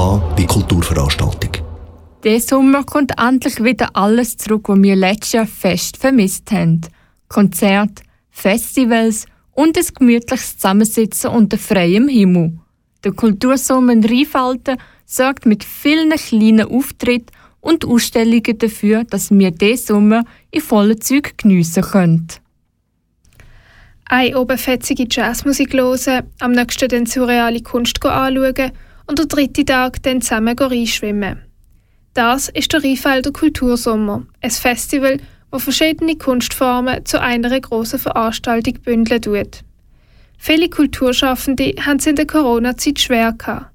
[0.00, 1.50] Wie Kulturveranstaltung.
[2.24, 6.80] Diesen Sommer kommt endlich wieder alles zurück, was wir letztes Jahr fest vermisst haben.
[7.28, 12.58] Konzerte, Festivals und ein gemütliches Zusammensitzen unter freiem Himmel.
[13.04, 19.86] Der Kultursommer in Rheinfelden sorgt mit vielen kleinen Auftritten und Ausstellungen dafür, dass wir diesen
[19.86, 22.28] Sommer in vollen Zügen geniessen können.
[24.06, 28.72] Eine oberfetzige Jazzmusik hören, am nächsten dann surreale Kunst anschauen
[29.10, 31.42] und der dritte Tag dann zusammen reinschwimmen.
[32.14, 35.18] Das ist der Rheinfelder Kultursommer, ein Festival,
[35.50, 39.64] das verschiedene Kunstformen zu einer grossen Veranstaltung bündeln tut.
[40.38, 43.72] Viele Kulturschaffende haben es in der Corona-Zeit schwer gehabt.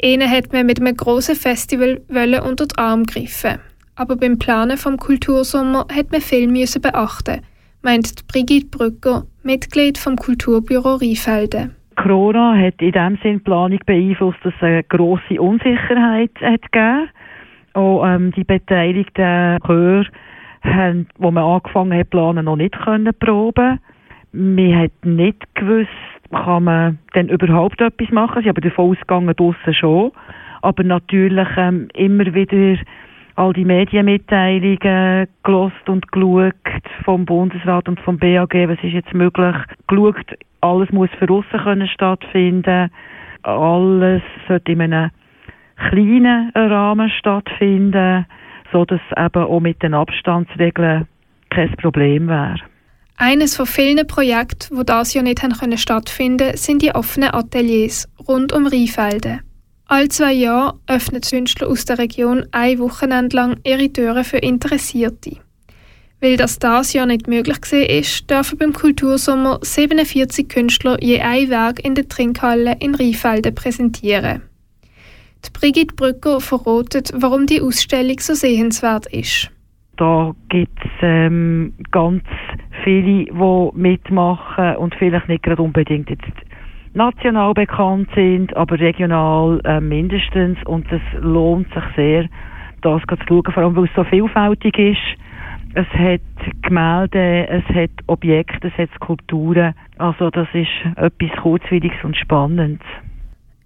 [0.00, 3.58] Ihnen hat man mit einem grossen Festival unter den Arm greifen.
[3.94, 7.42] Aber beim Planen vom Kultursommer hat man viel müssen beachten,
[7.82, 11.77] meint Brigitte Brücker, Mitglied vom Kulturbüro Rheinfelden.
[12.02, 17.08] Corona hat in dem Sinn die Planung beeinflusst, dass es eine grosse Unsicherheit hat gegeben
[17.78, 20.06] auch ähm, die beteiligten Chöre
[20.62, 23.78] haben, wo man angefangen hat planen, noch nicht können proben.
[24.32, 25.88] Wir hat nicht gewusst,
[26.30, 28.42] kann man denn überhaupt etwas machen.
[28.42, 30.12] Sie haben davon ausgegangen, draussen schon.
[30.60, 32.78] Aber natürlich ähm, immer wieder
[33.38, 36.54] all die Medienmitteilungen gelost und geschaut
[37.04, 39.54] vom Bundesrat und vom BAG, was ist jetzt möglich,
[39.86, 40.26] geschaut,
[40.60, 42.90] alles muss für aussen können stattfinden,
[43.42, 45.10] alles sollte in einem
[45.88, 48.26] kleinen Rahmen stattfinden,
[48.72, 51.06] so dass eben auch mit den Abstandsregeln
[51.50, 52.56] kein Problem wäre.
[53.18, 55.40] Eines von vielen Projekten, die das Jahr nicht
[55.76, 59.47] stattfinden sind die offenen Ateliers rund um Rheinfelden.
[59.90, 65.38] All zwei Jahre öffnen Künstler aus der Region ein Wochenende lang ihre Türen für Interessierte.
[66.20, 71.82] Weil das das Jahr nicht möglich war, dürfen beim Kultursommer 47 Künstler je ein Werk
[71.82, 74.42] in der Trinkhalle in Rheinfelden präsentieren.
[75.46, 79.50] Die Brigitte Brücker verrotet, warum die Ausstellung so sehenswert ist.
[79.96, 82.24] Da gibt es ähm, ganz
[82.84, 83.32] viele, die
[83.74, 86.24] mitmachen und vielleicht nicht gerade unbedingt jetzt
[86.94, 90.58] national bekannt sind, aber regional äh, mindestens.
[90.64, 92.28] Und es lohnt sich sehr,
[92.82, 95.18] das zu schauen, vor allem weil es so vielfältig ist.
[95.74, 96.20] Es hat
[96.62, 99.74] Gemälde, es hat Objekte, es hat Skulpturen.
[99.98, 102.86] Also das ist etwas Kurzwilliges und Spannendes.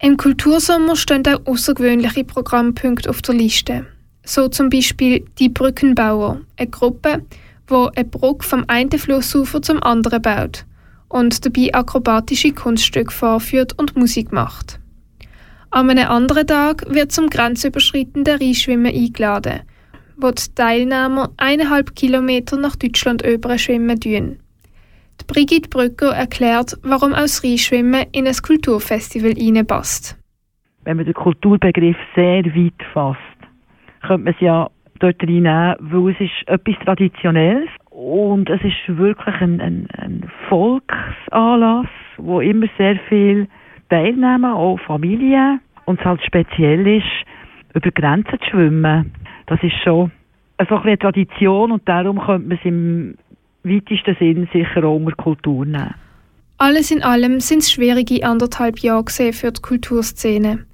[0.00, 3.86] Im Kultursommer stehen auch außergewöhnliche Programmpunkte auf der Liste.
[4.22, 7.22] So zum Beispiel die Brückenbauer, eine Gruppe,
[7.68, 10.64] die eine Brücke vom einen Flussufer zum anderen baut
[11.08, 14.78] und dabei akrobatische Kunststücke vorführt und Musik macht.
[15.70, 19.60] An einem anderen Tag wird zum grenzüberschreitenden Rheinschwimmen eingeladen,
[20.16, 23.22] wo die Teilnehmer eineinhalb Kilometer nach Deutschland
[23.58, 24.00] schwimmen.
[24.00, 30.16] Die Brigitte Brücker erklärt, warum aus Rheinschwimmen in ein Kulturfestival hineinpasst.
[30.84, 33.18] Wenn man den Kulturbegriff sehr weit fasst,
[34.06, 34.70] könnte man es ja
[35.00, 37.68] dort reinnehmen, weil es ist etwas Traditionelles
[38.08, 41.86] und es ist wirklich ein, ein, ein Volksanlass,
[42.16, 43.48] wo immer sehr viel
[43.90, 45.60] teilnehmen, auch Familien.
[45.84, 47.06] Und es halt speziell ist,
[47.74, 49.12] über Grenzen zu schwimmen.
[49.46, 50.10] Das ist schon
[50.68, 53.14] so eine Tradition und darum könnte man es im
[53.62, 55.94] weitesten Sinn sicher auch unter Kultur nehmen.
[56.56, 60.64] Alles in allem sind es schwierige anderthalb Jahre für die Kulturszene.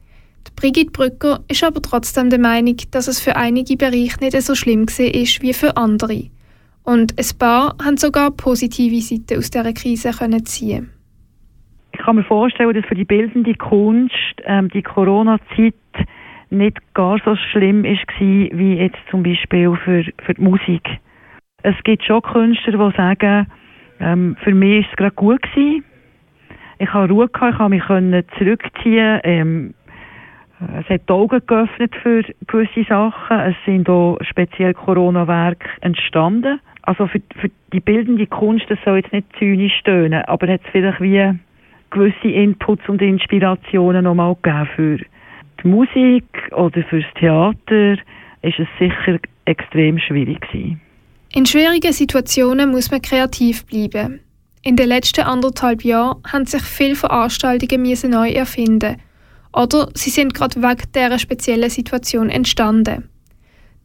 [0.46, 4.54] Die Brigitte Brücker ist aber trotzdem der Meinung, dass es für einige Bereiche nicht so
[4.54, 6.30] schlimm ist wie für andere.
[6.84, 10.90] Und ein paar haben sogar positive Seiten aus dieser Krise können ziehen.
[11.92, 14.14] Ich kann mir vorstellen, dass für die bildende Kunst
[14.44, 15.74] ähm, die Corona-Zeit
[16.50, 20.82] nicht gar so schlimm ist wie jetzt zum Beispiel für, für die Musik.
[21.62, 23.46] Es gibt schon Künstler, die sagen,
[24.00, 25.84] ähm, für mich ist es gerade gut gewesen.
[26.78, 29.20] Ich habe Ruhe gehabt, ich habe mich zurückziehen.
[29.24, 29.74] Ähm,
[30.60, 33.40] es hat die Augen geöffnet für gewisse Sachen.
[33.40, 36.60] Es sind auch speziell Corona-Werke entstanden.
[36.82, 40.70] Also für, für, die bildende Kunst, das soll jetzt nicht zynisch stöhnen, aber hat es
[40.70, 41.32] vielleicht wie
[41.90, 44.98] gewisse Inputs und Inspirationen nochmal gegeben für
[45.62, 47.94] die Musik oder fürs Theater,
[48.42, 50.80] ist es sicher extrem schwierig gewesen.
[51.34, 54.20] In schwierigen Situationen muss man kreativ bleiben.
[54.62, 58.96] In den letzten anderthalb Jahren haben sich viele Veranstaltungen müssen neu erfinden
[59.54, 63.08] oder sie sind gerade wegen dieser speziellen Situation entstanden.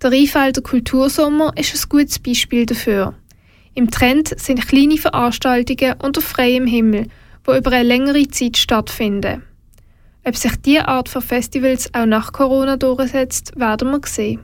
[0.02, 3.14] Der Rheinfelder Kultursommer ist ein gutes Beispiel dafür.
[3.76, 7.08] Im Trend sind kleine Veranstaltungen unter freiem Himmel,
[7.48, 9.44] die über eine längere Zeit stattfinden.
[10.24, 14.42] Ob sich diese Art von Festivals auch nach Corona durchsetzt, werden wir sehen.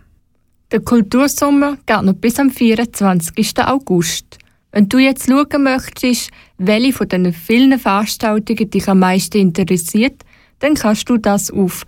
[0.71, 3.59] Der Kultursommer geht noch bis am 24.
[3.65, 4.37] August.
[4.71, 10.23] Wenn du jetzt schauen möchtest, welche von diesen vielen Veranstaltungen dich am meisten interessiert,
[10.65, 11.85] dann kannst du das auf